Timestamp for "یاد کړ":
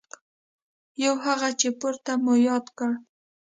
2.47-2.91